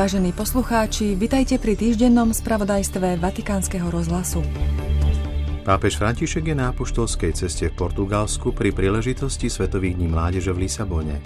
Vážení 0.00 0.32
poslucháči, 0.32 1.12
vitajte 1.12 1.60
pri 1.60 1.76
týždennom 1.76 2.32
spravodajstve 2.32 3.20
Vatikánskeho 3.20 3.92
rozhlasu. 3.92 4.40
Pápež 5.60 6.00
František 6.00 6.40
je 6.40 6.56
na 6.56 6.72
apoštolskej 6.72 7.36
ceste 7.36 7.68
v 7.68 7.76
Portugalsku 7.76 8.56
pri 8.56 8.72
príležitosti 8.72 9.52
Svetových 9.52 10.00
dní 10.00 10.08
mládeže 10.08 10.56
v 10.56 10.64
Lisabone. 10.64 11.20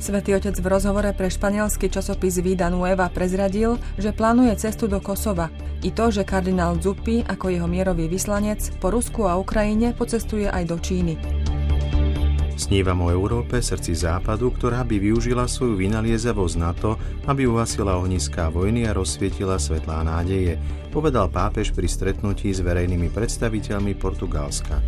Svetý 0.00 0.40
otec 0.40 0.56
v 0.56 0.64
rozhovore 0.72 1.12
pre 1.12 1.28
španielský 1.28 1.92
časopis 1.92 2.40
Vida 2.40 2.72
Nueva 2.72 3.12
prezradil, 3.12 3.76
že 4.00 4.16
plánuje 4.16 4.56
cestu 4.56 4.88
do 4.88 4.96
Kosova 4.96 5.52
i 5.84 5.92
to, 5.92 6.08
že 6.08 6.24
kardinál 6.24 6.80
Zuppi 6.80 7.20
ako 7.20 7.52
jeho 7.52 7.68
mierový 7.68 8.08
vyslanec 8.08 8.72
po 8.80 8.88
Rusku 8.88 9.28
a 9.28 9.36
Ukrajine 9.36 9.92
pocestuje 9.92 10.48
aj 10.48 10.64
do 10.64 10.80
Číny. 10.80 11.35
Snívam 12.56 13.04
o 13.04 13.12
Európe, 13.12 13.60
srdci 13.60 13.92
západu, 13.92 14.48
ktorá 14.48 14.80
by 14.80 14.96
využila 14.96 15.44
svoju 15.44 15.76
vynaliezavosť 15.76 16.56
na 16.56 16.72
to, 16.72 16.96
aby 17.28 17.44
uhasila 17.44 18.00
ohniská 18.00 18.48
vojny 18.48 18.88
a 18.88 18.96
rozsvietila 18.96 19.60
svetlá 19.60 20.00
nádeje, 20.00 20.56
povedal 20.88 21.28
pápež 21.28 21.76
pri 21.76 21.84
stretnutí 21.84 22.48
s 22.56 22.64
verejnými 22.64 23.12
predstaviteľmi 23.12 23.92
Portugalska. 24.00 24.80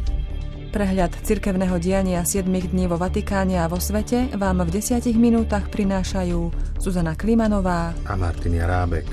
Prehľad 0.73 1.13
cirkevného 1.21 1.77
diania 1.77 2.25
7 2.25 2.49
dní 2.49 2.89
vo 2.89 2.97
Vatikáne 2.97 3.61
a 3.61 3.69
vo 3.69 3.77
svete 3.77 4.33
vám 4.33 4.65
v 4.65 4.81
10 4.81 5.05
minútach 5.13 5.69
prinášajú 5.69 6.49
Zuzana 6.81 7.21
Klimanová 7.21 7.93
a 8.09 8.17
Martin 8.17 8.57
Jarábek. 8.57 9.05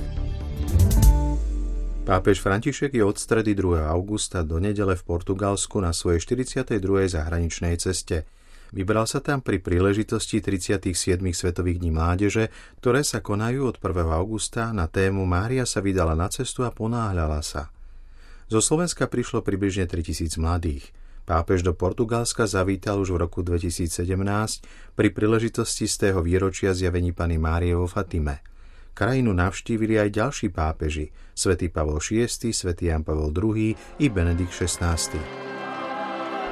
Pápež 2.07 2.39
František 2.39 2.95
je 2.95 3.03
od 3.03 3.19
stredy 3.19 3.51
2. 3.51 3.83
augusta 3.83 4.47
do 4.47 4.63
nedele 4.63 4.95
v 4.95 5.03
Portugalsku 5.03 5.75
na 5.83 5.91
svojej 5.91 6.23
42. 6.23 6.79
zahraničnej 7.11 7.75
ceste– 7.75 8.23
Vybral 8.73 9.05
sa 9.05 9.21
tam 9.21 9.45
pri 9.45 9.61
príležitosti 9.61 10.41
37. 10.41 11.21
Svetových 11.21 11.77
dní 11.77 11.93
mládeže, 11.93 12.49
ktoré 12.81 13.05
sa 13.05 13.21
konajú 13.21 13.69
od 13.69 13.77
1. 13.77 14.09
augusta 14.09 14.73
na 14.73 14.89
tému 14.89 15.27
Mária 15.29 15.69
sa 15.69 15.83
vydala 15.83 16.17
na 16.17 16.31
cestu 16.31 16.65
a 16.65 16.73
ponáhľala 16.73 17.45
sa. 17.45 17.69
Zo 18.49 18.61
Slovenska 18.61 19.05
prišlo 19.05 19.45
približne 19.45 19.85
3000 19.85 20.37
mladých. 20.41 20.93
Pápež 21.25 21.65
do 21.65 21.73
Portugalska 21.73 22.45
zavítal 22.45 23.01
už 23.01 23.17
v 23.17 23.25
roku 23.25 23.41
2017 23.41 23.89
pri 24.93 25.09
príležitosti 25.09 25.89
z 25.89 25.95
tého 26.09 26.21
výročia 26.21 26.69
zjavení 26.77 27.17
Pany 27.17 27.41
Márie 27.41 27.73
vo 27.73 27.89
Fatime. 27.89 28.45
Krajinu 28.95 29.33
navštívili 29.33 29.99
aj 29.99 30.09
ďalší 30.13 30.47
pápeži, 30.53 31.09
svätý 31.33 31.67
Pavol 31.67 31.99
VI, 31.99 32.29
svätý 32.29 32.93
Jan 32.93 33.03
Pavol 33.03 33.33
II 33.33 33.75
i 33.99 34.05
Benedikt 34.07 34.53
XVI. 34.53 35.54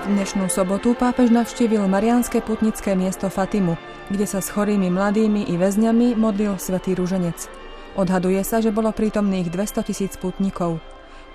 Dnešnú 0.04 0.52
sobotu 0.52 1.00
pápež 1.00 1.32
navštívil 1.32 1.88
marianské 1.88 2.44
putnické 2.44 2.92
miesto 2.92 3.32
Fatimu, 3.32 3.80
kde 4.12 4.28
sa 4.28 4.44
s 4.44 4.52
chorými 4.52 4.92
mladými 4.92 5.48
i 5.48 5.56
väzňami 5.56 6.20
modlil 6.20 6.60
svätý 6.60 6.92
Rúženec. 6.92 7.48
Odhaduje 7.96 8.44
sa, 8.44 8.60
že 8.60 8.76
bolo 8.76 8.92
prítomných 8.92 9.48
200 9.48 9.88
tisíc 9.88 10.20
putníkov. 10.20 10.84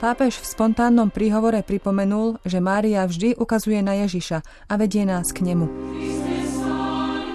Pápež 0.04 0.36
v 0.36 0.52
spontánnom 0.52 1.08
príhovore 1.08 1.64
pripomenul, 1.64 2.44
že 2.44 2.60
Mária 2.60 3.08
vždy 3.08 3.40
ukazuje 3.40 3.80
na 3.80 4.04
Ježiša 4.04 4.68
a 4.68 4.72
vedie 4.76 5.08
nás 5.08 5.32
k 5.32 5.48
nemu. 5.48 5.64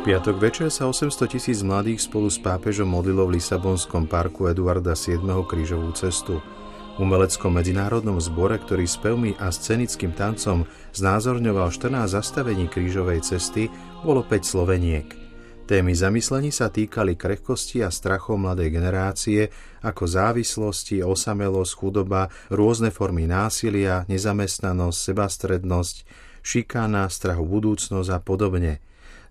Piatok 0.06 0.38
večer 0.38 0.70
sa 0.70 0.86
800 0.86 1.34
tisíc 1.34 1.66
mladých 1.66 2.06
spolu 2.06 2.30
s 2.30 2.38
pápežom 2.38 2.86
modlilo 2.86 3.26
v 3.26 3.42
Lisabonskom 3.42 4.06
parku 4.06 4.46
Eduarda 4.54 4.94
VII. 4.94 5.26
krížovú 5.50 5.98
cestu 5.98 6.46
umeleckom 7.02 7.58
medzinárodnom 7.58 8.22
zbore, 8.22 8.62
ktorý 8.62 8.86
s 8.86 9.02
pevmi 9.02 9.34
a 9.42 9.50
scenickým 9.50 10.14
tancom 10.14 10.70
znázorňoval 10.94 11.74
14 11.74 12.06
zastavení 12.06 12.70
krížovej 12.70 13.26
cesty, 13.26 13.72
bolo 14.06 14.22
5 14.22 14.44
sloveniek. 14.46 15.08
Témy 15.64 15.96
zamyslení 15.96 16.52
sa 16.52 16.68
týkali 16.68 17.16
krehkosti 17.16 17.82
a 17.82 17.90
strachov 17.90 18.36
mladej 18.36 18.68
generácie, 18.68 19.48
ako 19.80 20.04
závislosti, 20.04 21.00
osamelosť, 21.02 21.72
chudoba, 21.72 22.28
rôzne 22.52 22.92
formy 22.92 23.26
násilia, 23.26 24.04
nezamestnanosť, 24.12 24.98
sebastrednosť, 25.00 25.96
šikana, 26.44 27.08
strahu 27.08 27.48
budúcnosť 27.48 28.10
a 28.12 28.20
podobne. 28.20 28.84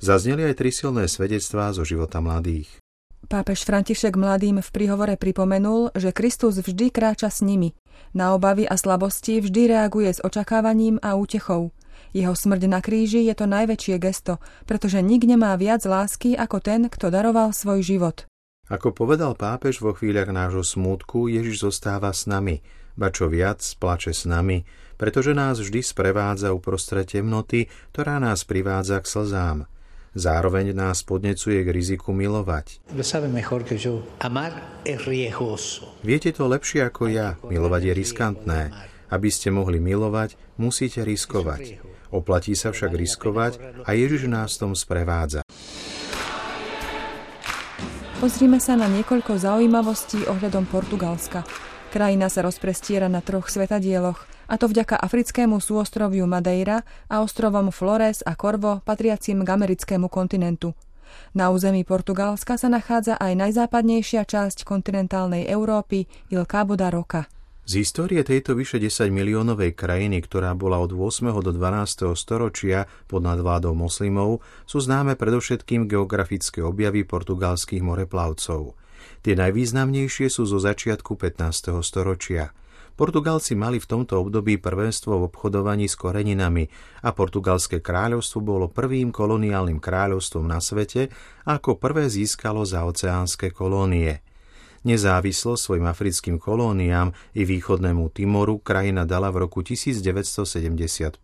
Zazneli 0.02 0.48
aj 0.50 0.58
tri 0.58 0.74
silné 0.74 1.06
svedectvá 1.06 1.70
zo 1.76 1.86
života 1.86 2.18
mladých. 2.18 2.81
Pápež 3.30 3.62
František 3.62 4.18
mladým 4.18 4.58
v 4.58 4.68
príhovore 4.74 5.14
pripomenul, 5.14 5.94
že 5.94 6.10
Kristus 6.10 6.58
vždy 6.58 6.90
kráča 6.90 7.30
s 7.30 7.40
nimi. 7.40 7.72
Na 8.12 8.34
obavy 8.34 8.66
a 8.66 8.74
slabosti 8.74 9.38
vždy 9.38 9.70
reaguje 9.70 10.10
s 10.10 10.20
očakávaním 10.20 10.98
a 11.00 11.14
útechou. 11.14 11.70
Jeho 12.12 12.36
smrť 12.36 12.62
na 12.68 12.84
kríži 12.84 13.24
je 13.24 13.34
to 13.38 13.48
najväčšie 13.48 13.96
gesto, 13.96 14.36
pretože 14.68 15.00
nik 15.00 15.24
nemá 15.24 15.56
viac 15.56 15.80
lásky 15.86 16.36
ako 16.36 16.60
ten, 16.60 16.80
kto 16.92 17.08
daroval 17.08 17.56
svoj 17.56 17.80
život. 17.80 18.28
Ako 18.68 18.92
povedal 18.92 19.32
pápež 19.38 19.80
vo 19.80 19.96
chvíľach 19.96 20.28
nášho 20.28 20.64
smútku, 20.64 21.28
Ježiš 21.28 21.66
zostáva 21.66 22.12
s 22.12 22.28
nami, 22.28 22.60
ba 22.96 23.08
čo 23.08 23.32
viac, 23.32 23.60
plače 23.80 24.12
s 24.12 24.28
nami, 24.28 24.64
pretože 25.00 25.32
nás 25.32 25.56
vždy 25.56 25.80
sprevádza 25.80 26.52
uprostred 26.52 27.08
temnoty, 27.08 27.66
ktorá 27.96 28.20
nás 28.20 28.44
privádza 28.44 29.00
k 29.00 29.06
slzám. 29.08 29.58
Zároveň 30.12 30.76
nás 30.76 31.00
podnecuje 31.00 31.64
k 31.64 31.72
riziku 31.72 32.12
milovať. 32.12 32.84
Viete 36.04 36.30
to 36.36 36.44
lepšie 36.52 36.80
ako 36.84 37.02
ja. 37.08 37.40
Milovať 37.48 37.82
je 37.88 37.92
riskantné. 37.96 38.60
Aby 39.08 39.28
ste 39.32 39.48
mohli 39.48 39.80
milovať, 39.80 40.36
musíte 40.60 41.00
riskovať. 41.00 41.80
Oplatí 42.12 42.52
sa 42.52 42.76
však 42.76 42.92
riskovať 42.92 43.52
a 43.88 43.96
Ježiš 43.96 44.28
nás 44.28 44.60
tom 44.60 44.76
sprevádza. 44.76 45.40
Pozrime 48.20 48.60
sa 48.60 48.76
na 48.76 48.92
niekoľko 48.92 49.34
zaujímavostí 49.40 50.28
ohľadom 50.28 50.68
Portugalska. 50.68 51.42
Krajina 51.88 52.28
sa 52.28 52.44
rozprestiera 52.44 53.08
na 53.08 53.24
troch 53.24 53.48
svetadieloch 53.48 54.41
a 54.48 54.54
to 54.58 54.66
vďaka 54.70 54.98
africkému 54.98 55.58
súostroviu 55.62 56.26
Madeira 56.26 56.82
a 57.06 57.22
ostrovom 57.22 57.70
Flores 57.70 58.22
a 58.26 58.34
Corvo 58.34 58.82
patriacim 58.82 59.42
k 59.44 59.48
americkému 59.48 60.08
kontinentu. 60.10 60.74
Na 61.36 61.52
území 61.52 61.84
Portugalska 61.84 62.56
sa 62.56 62.68
nachádza 62.72 63.20
aj 63.20 63.36
najzápadnejšia 63.36 64.24
časť 64.24 64.64
kontinentálnej 64.64 65.48
Európy 65.48 66.08
Il 66.32 66.44
Cabo 66.48 66.76
da 66.76 66.88
Roca. 66.88 67.28
Z 67.62 67.78
histórie 67.78 68.26
tejto 68.26 68.58
vyše 68.58 68.82
10 68.82 69.14
miliónovej 69.14 69.78
krajiny, 69.78 70.18
ktorá 70.18 70.50
bola 70.58 70.82
od 70.82 70.90
8. 70.98 71.30
do 71.46 71.54
12. 71.54 72.10
storočia 72.18 72.90
pod 73.06 73.22
nadvládou 73.22 73.70
moslimov, 73.70 74.42
sú 74.66 74.82
známe 74.82 75.14
predovšetkým 75.14 75.86
geografické 75.86 76.58
objavy 76.58 77.06
portugalských 77.06 77.86
moreplavcov. 77.86 78.74
Tie 79.22 79.34
najvýznamnejšie 79.38 80.26
sú 80.26 80.42
zo 80.42 80.58
začiatku 80.58 81.14
15. 81.14 81.78
storočia– 81.86 82.50
Portugalci 82.92 83.56
mali 83.56 83.80
v 83.80 83.88
tomto 83.88 84.20
období 84.20 84.60
prvenstvo 84.60 85.16
v 85.16 85.26
obchodovaní 85.32 85.88
s 85.88 85.96
koreninami 85.96 86.68
a 87.02 87.16
portugalské 87.16 87.80
kráľovstvo 87.80 88.44
bolo 88.44 88.68
prvým 88.68 89.08
koloniálnym 89.08 89.80
kráľovstvom 89.80 90.44
na 90.44 90.60
svete 90.60 91.08
ako 91.48 91.80
prvé 91.80 92.12
získalo 92.12 92.68
za 92.68 92.84
oceánske 92.84 93.50
kolónie. 93.50 94.20
Nezávislo 94.82 95.54
svojim 95.54 95.86
africkým 95.86 96.42
kolóniám 96.42 97.14
i 97.38 97.46
východnému 97.46 98.10
Timoru 98.10 98.58
krajina 98.58 99.06
dala 99.06 99.30
v 99.30 99.46
roku 99.46 99.62
1975 99.62 101.22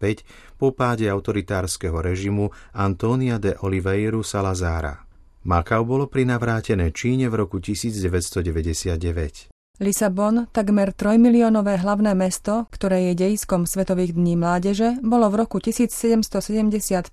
po 0.54 0.70
páde 0.70 1.10
autoritárskeho 1.10 1.98
režimu 1.98 2.54
Antónia 2.70 3.42
de 3.42 3.58
Oliveiru 3.66 4.22
Salazára. 4.22 5.02
Makau 5.42 5.82
bolo 5.82 6.06
prinavrátené 6.06 6.94
Číne 6.94 7.26
v 7.26 7.42
roku 7.42 7.58
1999. 7.58 9.57
Lisabon, 9.78 10.50
takmer 10.50 10.90
trojmiliónové 10.90 11.78
hlavné 11.78 12.10
mesto, 12.10 12.66
ktoré 12.74 13.10
je 13.10 13.22
dejiskom 13.22 13.62
Svetových 13.62 14.10
dní 14.10 14.34
mládeže, 14.34 14.98
bolo 15.06 15.30
v 15.30 15.46
roku 15.46 15.62
1775 15.62 17.06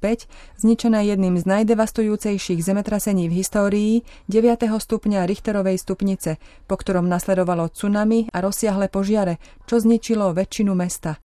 zničené 0.58 1.00
jedným 1.06 1.38
z 1.38 1.46
najdevastujúcejších 1.46 2.66
zemetrasení 2.66 3.30
v 3.30 3.38
histórii 3.38 3.94
9. 4.34 4.66
stupňa 4.66 5.30
Richterovej 5.30 5.78
stupnice, 5.78 6.42
po 6.66 6.74
ktorom 6.82 7.06
nasledovalo 7.06 7.70
tsunami 7.70 8.34
a 8.34 8.42
rozsiahle 8.42 8.90
požiare, 8.90 9.38
čo 9.70 9.78
zničilo 9.78 10.34
väčšinu 10.34 10.74
mesta. 10.74 11.25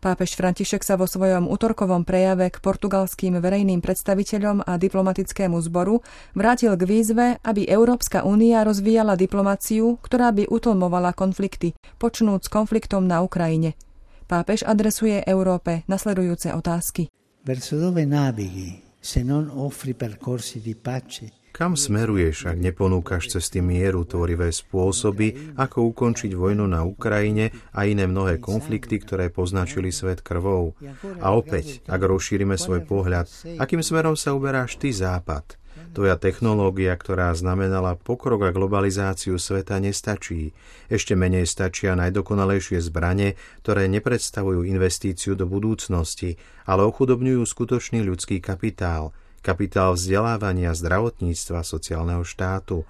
Pápež 0.00 0.32
František 0.32 0.80
sa 0.80 0.96
vo 0.96 1.04
svojom 1.04 1.44
útorkovom 1.44 2.08
prejave 2.08 2.48
k 2.48 2.56
portugalským 2.64 3.36
verejným 3.36 3.84
predstaviteľom 3.84 4.64
a 4.64 4.80
diplomatickému 4.80 5.60
zboru 5.60 6.00
vrátil 6.32 6.72
k 6.72 6.88
výzve, 6.88 7.26
aby 7.44 7.68
Európska 7.68 8.24
únia 8.24 8.64
rozvíjala 8.64 9.20
diplomáciu, 9.20 10.00
ktorá 10.00 10.32
by 10.32 10.48
utlmovala 10.48 11.12
konflikty, 11.12 11.76
počnúc 12.00 12.48
konfliktom 12.48 13.04
na 13.04 13.20
Ukrajine. 13.20 13.76
Pápež 14.24 14.64
adresuje 14.64 15.20
Európe 15.28 15.84
nasledujúce 15.84 16.48
otázky. 16.56 17.12
Verso 17.44 17.76
dove 17.76 18.08
navighi 18.08 18.80
se 18.96 19.20
non 19.20 19.52
offri 19.52 19.92
percorsi 19.92 20.64
di 20.64 20.72
pace 20.80 21.39
kam 21.52 21.76
smeruješ, 21.76 22.50
ak 22.50 22.58
neponúkaš 22.58 23.36
cesty 23.36 23.60
mieru 23.60 24.08
tvorivé 24.08 24.48
spôsoby, 24.50 25.54
ako 25.58 25.92
ukončiť 25.92 26.32
vojnu 26.32 26.64
na 26.64 26.82
Ukrajine 26.86 27.52
a 27.76 27.84
iné 27.84 28.08
mnohé 28.08 28.40
konflikty, 28.40 29.02
ktoré 29.02 29.28
poznačili 29.28 29.92
svet 29.92 30.24
krvou? 30.24 30.72
A 31.20 31.36
opäť, 31.36 31.84
ak 31.84 32.00
rozšírime 32.00 32.56
svoj 32.56 32.86
pohľad, 32.88 33.28
akým 33.60 33.84
smerom 33.84 34.16
sa 34.16 34.32
uberáš 34.32 34.80
ty 34.80 34.94
západ? 34.94 35.60
Tvoja 35.90 36.14
technológia, 36.14 36.94
ktorá 36.94 37.34
znamenala 37.34 37.98
pokrok 37.98 38.46
a 38.46 38.54
globalizáciu 38.54 39.42
sveta, 39.42 39.82
nestačí. 39.82 40.54
Ešte 40.86 41.18
menej 41.18 41.50
stačia 41.50 41.98
najdokonalejšie 41.98 42.78
zbranie, 42.78 43.34
ktoré 43.66 43.90
nepredstavujú 43.90 44.62
investíciu 44.70 45.34
do 45.34 45.50
budúcnosti, 45.50 46.38
ale 46.62 46.86
ochudobňujú 46.86 47.42
skutočný 47.42 48.06
ľudský 48.06 48.38
kapitál, 48.38 49.10
kapitál 49.40 49.96
vzdelávania, 49.96 50.72
zdravotníctva, 50.76 51.64
sociálneho 51.64 52.24
štátu. 52.24 52.84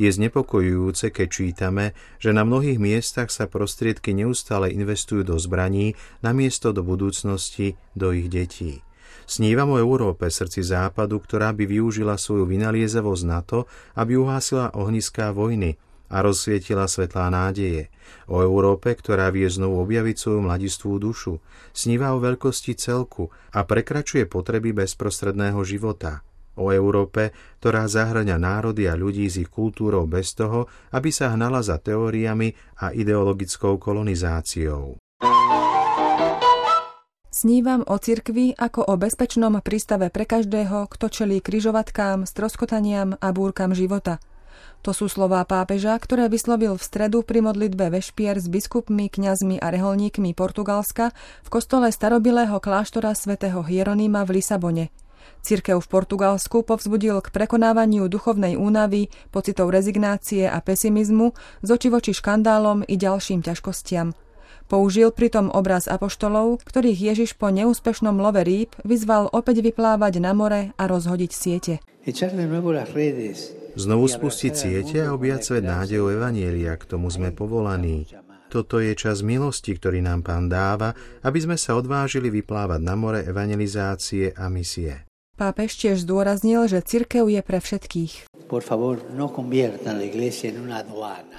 Je 0.00 0.10
znepokojujúce, 0.10 1.12
keď 1.12 1.26
čítame, 1.28 1.84
že 2.18 2.34
na 2.34 2.42
mnohých 2.42 2.80
miestach 2.80 3.30
sa 3.30 3.46
prostriedky 3.46 4.16
neustále 4.16 4.72
investujú 4.72 5.22
do 5.22 5.36
zbraní, 5.38 5.94
namiesto 6.24 6.74
do 6.74 6.82
budúcnosti, 6.82 7.76
do 7.94 8.10
ich 8.10 8.26
detí. 8.32 8.82
Snívam 9.24 9.72
o 9.72 9.80
Európe, 9.80 10.28
srdci 10.28 10.60
západu, 10.60 11.16
ktorá 11.16 11.56
by 11.56 11.64
využila 11.64 12.20
svoju 12.20 12.44
vynaliezavosť 12.44 13.24
na 13.24 13.40
to, 13.40 13.64
aby 13.96 14.20
uhásila 14.20 14.74
ohniská 14.76 15.32
vojny 15.32 15.80
a 16.08 16.20
rozsvietila 16.20 16.84
svetlá 16.88 17.32
nádeje. 17.32 17.88
O 18.28 18.40
Európe, 18.44 18.92
ktorá 18.92 19.32
vie 19.32 19.48
znovu 19.48 19.80
objaviť 19.84 20.16
svoju 20.16 20.40
mladistvú 20.44 21.00
dušu. 21.00 21.40
Sníva 21.72 22.12
o 22.12 22.22
veľkosti 22.22 22.76
celku 22.76 23.32
a 23.52 23.64
prekračuje 23.64 24.28
potreby 24.28 24.72
bezprostredného 24.72 25.60
života. 25.64 26.24
O 26.54 26.70
Európe, 26.70 27.34
ktorá 27.58 27.90
zahrňa 27.90 28.38
národy 28.38 28.86
a 28.86 28.94
ľudí 28.94 29.26
s 29.26 29.42
ich 29.42 29.50
kultúrou 29.50 30.06
bez 30.06 30.38
toho, 30.38 30.70
aby 30.94 31.10
sa 31.10 31.34
hnala 31.34 31.58
za 31.66 31.82
teóriami 31.82 32.54
a 32.78 32.94
ideologickou 32.94 33.74
kolonizáciou. 33.82 35.02
Snívam 37.34 37.82
o 37.90 37.98
cirkvi 37.98 38.54
ako 38.54 38.86
o 38.86 38.94
bezpečnom 38.94 39.58
prístave 39.58 40.06
pre 40.14 40.22
každého, 40.22 40.86
kto 40.86 41.10
čelí 41.10 41.42
kryžovatkám, 41.42 42.30
stroskotaniam 42.30 43.18
a 43.18 43.28
búrkam 43.34 43.74
života. 43.74 44.22
To 44.84 44.92
sú 44.92 45.08
slová 45.08 45.40
pápeža, 45.48 45.96
ktoré 45.96 46.28
vyslovil 46.28 46.76
v 46.76 46.84
stredu 46.84 47.24
pri 47.24 47.40
modlitbe 47.40 47.88
vešpier 47.88 48.36
s 48.36 48.52
biskupmi, 48.52 49.08
kňazmi 49.08 49.56
a 49.60 49.72
reholníkmi 49.72 50.36
Portugalska 50.36 51.16
v 51.40 51.48
kostole 51.48 51.88
starobilého 51.88 52.60
kláštora 52.60 53.16
svätého 53.16 53.64
Hieronima 53.64 54.28
v 54.28 54.40
Lisabone. 54.40 54.92
Cirkev 55.44 55.80
v 55.80 55.88
Portugalsku 55.88 56.64
povzbudil 56.64 57.20
k 57.20 57.32
prekonávaniu 57.32 58.08
duchovnej 58.08 58.56
únavy, 58.56 59.12
pocitov 59.32 59.72
rezignácie 59.72 60.48
a 60.48 60.60
pesimizmu 60.60 61.32
z 61.64 61.68
oči 61.68 61.88
voči 61.92 62.12
škandálom 62.12 62.84
i 62.84 62.96
ďalším 62.96 63.40
ťažkostiam– 63.44 64.12
Použil 64.64 65.12
pritom 65.12 65.52
obraz 65.52 65.84
apoštolov, 65.84 66.64
ktorých 66.64 67.12
Ježiš 67.12 67.36
po 67.36 67.52
neúspešnom 67.52 68.16
love 68.16 68.40
rýb 68.40 68.72
vyzval 68.80 69.28
opäť 69.28 69.60
vyplávať 69.60 70.24
na 70.24 70.32
more 70.32 70.72
a 70.74 70.84
rozhodiť 70.88 71.30
siete. 71.30 71.72
Znovu 73.74 74.04
spustiť 74.08 74.52
siete 74.56 74.98
a 75.04 75.12
objať 75.12 75.40
svet 75.42 75.64
nádejou 75.68 76.16
Evanielia, 76.16 76.78
k 76.80 76.84
tomu 76.88 77.12
sme 77.12 77.28
povolaní. 77.34 78.08
Toto 78.48 78.78
je 78.78 78.94
čas 78.94 79.26
milosti, 79.26 79.74
ktorý 79.74 79.98
nám 79.98 80.22
Pán 80.22 80.46
dáva, 80.46 80.94
aby 81.26 81.42
sme 81.42 81.58
sa 81.58 81.74
odvážili 81.74 82.30
vyplávať 82.30 82.80
na 82.86 82.94
more 82.94 83.20
evangelizácie 83.26 84.30
a 84.30 84.46
misie. 84.46 85.04
Pápež 85.34 85.74
tiež 85.74 86.06
zdôraznil, 86.06 86.70
že 86.70 86.78
cirkev 86.78 87.26
je 87.26 87.42
pre 87.42 87.58
všetkých. 87.58 88.30
No 89.18 89.26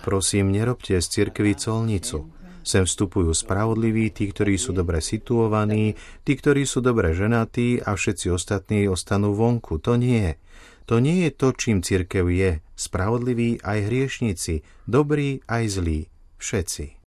Prosím, 0.04 0.45
nerobte 0.51 1.00
z 1.00 1.07
cirkvi 1.07 1.56
colnicu. 1.56 2.28
Sem 2.66 2.82
vstupujú 2.82 3.30
spravodliví, 3.30 4.10
tí, 4.10 4.26
ktorí 4.34 4.58
sú 4.58 4.74
dobre 4.74 4.98
situovaní, 4.98 5.94
tí, 6.26 6.34
ktorí 6.34 6.66
sú 6.66 6.82
dobre 6.82 7.14
ženatí 7.14 7.78
a 7.86 7.94
všetci 7.94 8.34
ostatní 8.34 8.90
ostanú 8.90 9.38
vonku. 9.38 9.78
To 9.86 9.94
nie. 9.94 10.42
To 10.90 10.98
nie 10.98 11.30
je 11.30 11.32
to, 11.38 11.54
čím 11.54 11.86
cirkev 11.86 12.26
je. 12.34 12.66
Spravodliví 12.74 13.62
aj 13.62 13.86
hriešnici, 13.86 14.66
dobrí 14.90 15.46
aj 15.46 15.78
zlí. 15.78 16.00
Všetci. 16.42 17.06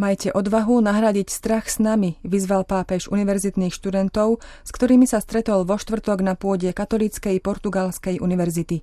Majte 0.00 0.32
odvahu 0.32 0.80
nahradiť 0.80 1.28
strach 1.28 1.68
s 1.68 1.76
nami, 1.76 2.16
vyzval 2.24 2.64
pápež 2.64 3.12
univerzitných 3.12 3.72
študentov, 3.72 4.40
s 4.64 4.70
ktorými 4.72 5.04
sa 5.04 5.20
stretol 5.20 5.68
vo 5.68 5.76
štvrtok 5.76 6.24
na 6.24 6.36
pôde 6.40 6.72
Katolíckej 6.72 7.36
portugalskej 7.44 8.16
univerzity. 8.16 8.80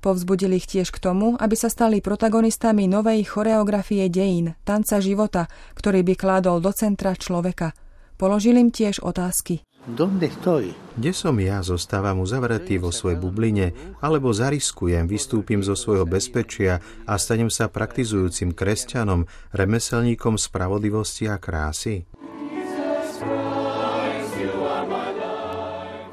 Povzbudili 0.00 0.58
ich 0.58 0.68
tiež 0.68 0.90
k 0.90 1.02
tomu, 1.02 1.34
aby 1.38 1.54
sa 1.54 1.70
stali 1.70 2.04
protagonistami 2.04 2.90
novej 2.90 3.26
choreografie 3.26 4.10
dejín, 4.10 4.58
tanca 4.66 4.98
života, 4.98 5.46
ktorý 5.78 6.02
by 6.02 6.14
kládol 6.18 6.58
do 6.62 6.70
centra 6.74 7.14
človeka. 7.14 7.72
Položil 8.16 8.54
im 8.60 8.70
tiež 8.70 9.02
otázky. 9.02 9.66
Kde 9.82 11.10
som 11.10 11.34
ja? 11.42 11.58
Zostávam 11.58 12.22
uzavretý 12.22 12.78
vo 12.78 12.94
svojej 12.94 13.18
bubline, 13.18 13.74
alebo 13.98 14.30
zariskujem, 14.30 15.10
vystúpim 15.10 15.58
zo 15.58 15.74
svojho 15.74 16.06
bezpečia 16.06 16.78
a 17.02 17.18
stanem 17.18 17.50
sa 17.50 17.66
praktizujúcim 17.66 18.54
kresťanom, 18.54 19.26
remeselníkom 19.50 20.38
spravodlivosti 20.38 21.26
a 21.26 21.34
krásy? 21.42 22.06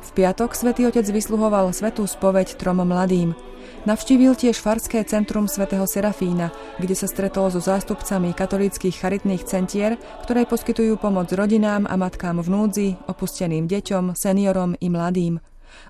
V 0.01 0.09
piatok 0.17 0.57
svätý 0.57 0.89
Otec 0.89 1.05
vysluhoval 1.05 1.69
svetú 1.69 2.09
spoveď 2.09 2.57
trom 2.57 2.81
mladým. 2.81 3.37
Navštívil 3.87 4.35
tiež 4.35 4.59
Farské 4.59 5.07
centrum 5.07 5.47
svätého 5.47 5.87
Serafína, 5.87 6.51
kde 6.83 6.99
sa 6.99 7.07
stretol 7.07 7.47
so 7.47 7.63
zástupcami 7.63 8.35
katolíckých 8.35 8.91
charitných 8.91 9.47
centier, 9.47 9.95
ktoré 10.27 10.43
poskytujú 10.43 10.99
pomoc 10.99 11.31
rodinám 11.31 11.87
a 11.87 11.95
matkám 11.95 12.43
v 12.43 12.47
núdzi, 12.51 12.87
opusteným 13.07 13.71
deťom, 13.71 14.19
seniorom 14.19 14.75
i 14.83 14.91
mladým. 14.91 15.39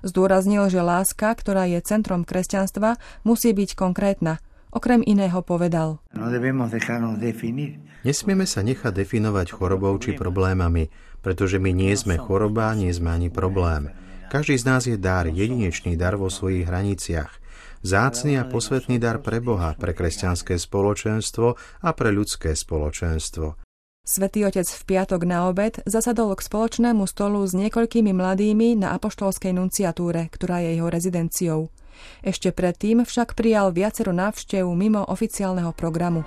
Zdôraznil, 0.06 0.70
že 0.70 0.86
láska, 0.86 1.34
ktorá 1.34 1.66
je 1.66 1.82
centrom 1.82 2.22
kresťanstva, 2.22 2.94
musí 3.26 3.50
byť 3.50 3.74
konkrétna. 3.74 4.38
Okrem 4.70 5.02
iného 5.02 5.42
povedal. 5.42 5.98
No 6.14 6.30
Nesmieme 8.06 8.46
sa 8.46 8.60
nechať 8.62 8.92
definovať 9.02 9.46
chorobou 9.50 9.98
či 9.98 10.14
problémami, 10.14 10.94
pretože 11.26 11.58
my 11.58 11.74
nie 11.74 11.90
sme 11.98 12.22
choroba, 12.22 12.70
nie 12.78 12.94
sme 12.94 13.10
ani 13.10 13.34
problém. 13.34 13.90
Každý 14.30 14.54
z 14.62 14.64
nás 14.64 14.86
je 14.86 14.94
dar, 14.94 15.26
jedinečný 15.26 15.98
dar 15.98 16.14
vo 16.14 16.30
svojich 16.30 16.70
hraniciach 16.70 17.39
zácný 17.80 18.40
a 18.40 18.44
posvetný 18.48 19.00
dar 19.00 19.20
pre 19.20 19.40
Boha, 19.40 19.76
pre 19.76 19.96
kresťanské 19.96 20.56
spoločenstvo 20.56 21.56
a 21.84 21.90
pre 21.96 22.10
ľudské 22.12 22.52
spoločenstvo. 22.56 23.56
Svetý 24.00 24.48
otec 24.48 24.64
v 24.64 24.82
piatok 24.88 25.22
na 25.28 25.46
obed 25.46 25.78
zasadol 25.84 26.32
k 26.34 26.42
spoločnému 26.42 27.04
stolu 27.04 27.44
s 27.44 27.52
niekoľkými 27.52 28.10
mladými 28.16 28.74
na 28.80 28.96
apoštolskej 28.96 29.52
nunciatúre, 29.54 30.32
ktorá 30.32 30.64
je 30.64 30.80
jeho 30.80 30.88
rezidenciou. 30.88 31.60
Ešte 32.24 32.48
predtým 32.50 33.04
však 33.04 33.36
prijal 33.36 33.76
viacero 33.76 34.10
návštev 34.10 34.64
mimo 34.72 35.04
oficiálneho 35.04 35.76
programu. 35.76 36.24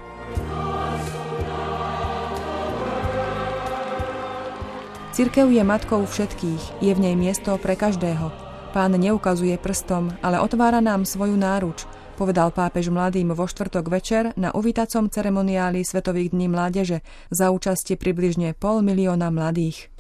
Cirkev 5.14 5.50
je 5.54 5.62
matkou 5.62 6.02
všetkých, 6.10 6.82
je 6.82 6.92
v 6.94 7.00
nej 7.02 7.14
miesto 7.14 7.54
pre 7.62 7.78
každého. 7.78 8.43
Pán 8.74 8.98
neukazuje 8.98 9.54
prstom, 9.62 10.10
ale 10.26 10.42
otvára 10.42 10.82
nám 10.82 11.06
svoju 11.06 11.38
náruč, 11.38 11.86
povedal 12.18 12.50
pápež 12.50 12.90
mladým 12.90 13.30
vo 13.38 13.46
štvrtok 13.46 13.86
večer 13.86 14.24
na 14.34 14.50
uvítacom 14.50 15.14
ceremoniáli 15.14 15.86
Svetových 15.86 16.34
dní 16.34 16.50
mládeže 16.50 17.06
za 17.30 17.54
účasti 17.54 18.02
približne 18.02 18.58
pol 18.58 18.82
milióna 18.82 19.30
mladých. 19.30 19.94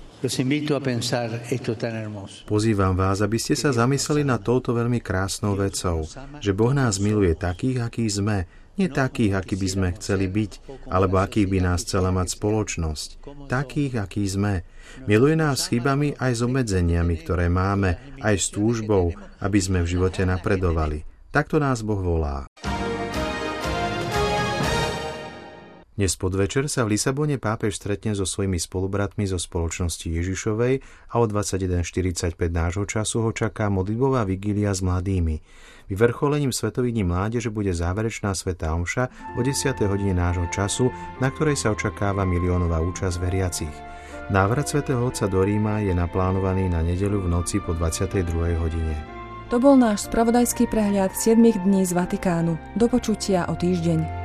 Pozývam 2.49 2.93
vás, 2.97 3.21
aby 3.21 3.37
ste 3.37 3.53
sa 3.53 3.69
zamysleli 3.69 4.25
nad 4.25 4.41
touto 4.41 4.73
veľmi 4.73 4.97
krásnou 5.05 5.53
vecou, 5.53 6.09
že 6.41 6.49
Boh 6.57 6.73
nás 6.73 6.97
miluje 6.97 7.37
takých, 7.37 7.77
akí 7.85 8.09
sme, 8.09 8.49
nie 8.77 8.89
takých, 8.89 9.37
akí 9.37 9.55
by 9.55 9.67
sme 9.69 9.87
chceli 9.97 10.25
byť, 10.25 10.51
alebo 10.89 11.21
akých 11.21 11.47
by 11.49 11.59
nás 11.61 11.85
chcela 11.85 12.09
mať 12.09 12.33
spoločnosť. 12.37 13.09
Takých, 13.45 13.93
akí 14.01 14.25
sme. 14.25 14.65
Miluje 15.05 15.37
nás 15.37 15.65
s 15.65 15.69
chybami 15.73 16.17
aj 16.17 16.31
s 16.37 16.41
obmedzeniami, 16.41 17.15
ktoré 17.21 17.49
máme, 17.49 18.19
aj 18.21 18.35
s 18.37 18.47
túžbou, 18.49 19.13
aby 19.41 19.59
sme 19.61 19.85
v 19.85 19.91
živote 19.97 20.25
napredovali. 20.25 21.05
Takto 21.33 21.57
nás 21.61 21.81
Boh 21.81 22.01
volá. 22.01 22.45
Dnes 25.93 26.17
podvečer 26.17 26.65
sa 26.73 26.81
v 26.89 26.97
Lisabone 26.97 27.37
pápež 27.37 27.77
stretne 27.77 28.17
so 28.17 28.25
svojimi 28.25 28.57
spolubratmi 28.57 29.29
zo 29.29 29.37
spoločnosti 29.37 30.09
Ježišovej 30.09 30.81
a 31.13 31.21
o 31.21 31.25
21.45 31.29 32.33
nášho 32.49 32.89
času 32.89 33.21
ho 33.21 33.29
čaká 33.29 33.69
modlitbová 33.69 34.25
vigília 34.25 34.73
s 34.73 34.81
mladými. 34.81 35.37
Vyvrcholením 35.93 36.49
Svetových 36.49 36.97
dní 36.97 37.05
mládeže 37.05 37.53
bude 37.53 37.77
záverečná 37.77 38.33
Sveta 38.33 38.73
Omša 38.73 39.37
o 39.37 39.45
10. 39.45 39.85
hodine 39.85 40.17
nášho 40.17 40.49
času, 40.49 40.89
na 41.21 41.29
ktorej 41.29 41.61
sa 41.61 41.69
očakáva 41.69 42.25
miliónová 42.25 42.81
účasť 42.81 43.21
veriacich. 43.21 43.75
Návrat 44.33 44.73
svätého 44.73 45.05
Otca 45.05 45.29
do 45.29 45.45
Ríma 45.45 45.85
je 45.85 45.93
naplánovaný 45.93 46.73
na 46.73 46.81
nedeľu 46.81 47.29
v 47.29 47.37
noci 47.37 47.61
po 47.61 47.77
22. 47.77 48.33
hodine. 48.57 48.97
To 49.53 49.61
bol 49.61 49.77
náš 49.77 50.09
spravodajský 50.09 50.73
prehľad 50.73 51.13
7 51.13 51.37
dní 51.37 51.85
z 51.85 51.93
Vatikánu. 51.93 52.57
Do 52.73 52.89
počutia 52.89 53.45
o 53.45 53.53
týždeň. 53.53 54.22